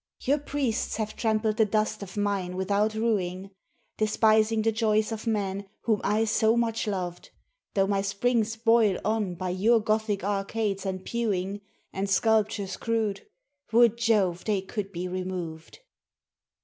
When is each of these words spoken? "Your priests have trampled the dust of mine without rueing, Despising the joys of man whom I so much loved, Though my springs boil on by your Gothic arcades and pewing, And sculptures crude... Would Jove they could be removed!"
"Your 0.23 0.39
priests 0.39 0.95
have 0.97 1.15
trampled 1.15 1.57
the 1.57 1.65
dust 1.65 2.01
of 2.01 2.17
mine 2.17 2.55
without 2.55 2.93
rueing, 2.95 3.51
Despising 3.99 4.63
the 4.63 4.71
joys 4.71 5.11
of 5.11 5.27
man 5.27 5.69
whom 5.81 6.01
I 6.03 6.25
so 6.25 6.57
much 6.57 6.87
loved, 6.87 7.29
Though 7.75 7.85
my 7.85 8.01
springs 8.01 8.55
boil 8.55 8.99
on 9.05 9.35
by 9.35 9.51
your 9.51 9.79
Gothic 9.79 10.23
arcades 10.23 10.87
and 10.87 11.05
pewing, 11.05 11.61
And 11.93 12.09
sculptures 12.09 12.77
crude... 12.77 13.27
Would 13.71 13.95
Jove 13.99 14.43
they 14.45 14.61
could 14.61 14.91
be 14.91 15.07
removed!" 15.07 15.77